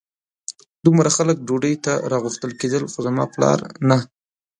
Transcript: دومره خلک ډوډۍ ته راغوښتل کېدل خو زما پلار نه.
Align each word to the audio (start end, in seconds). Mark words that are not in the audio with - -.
دومره 0.85 1.09
خلک 1.17 1.37
ډوډۍ 1.47 1.75
ته 1.85 1.93
راغوښتل 2.11 2.51
کېدل 2.61 2.83
خو 2.91 2.99
زما 3.07 3.23
پلار 3.33 3.59
نه. 3.89 3.97